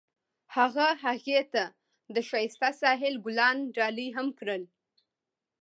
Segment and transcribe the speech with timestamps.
[0.55, 1.63] هغه هغې ته
[2.15, 4.63] د ښایسته ساحل ګلان ډالۍ هم کړل.